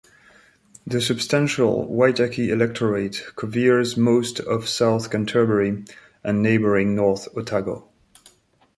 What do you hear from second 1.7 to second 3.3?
Waitaki electorate